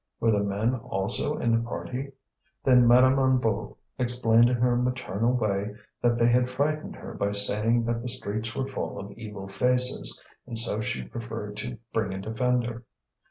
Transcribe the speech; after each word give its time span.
were 0.19 0.31
the 0.31 0.43
men 0.43 0.73
also 0.73 1.37
in 1.37 1.51
the 1.51 1.59
party? 1.59 2.11
Then 2.63 2.87
Madame 2.87 3.17
Hennebeau 3.17 3.77
explained 3.99 4.49
in 4.49 4.55
her 4.55 4.75
maternal 4.75 5.33
way 5.33 5.75
that 6.01 6.17
they 6.17 6.25
had 6.25 6.49
frightened 6.49 6.95
her 6.95 7.13
by 7.13 7.31
saying 7.33 7.83
that 7.83 8.01
the 8.01 8.09
streets 8.09 8.55
were 8.55 8.65
full 8.67 8.99
of 8.99 9.11
evil 9.11 9.47
faces, 9.47 10.25
and 10.47 10.57
so 10.57 10.81
she 10.81 11.03
preferred 11.03 11.55
to 11.57 11.77
bring 11.93 12.11
a 12.15 12.19
defender. 12.19 12.83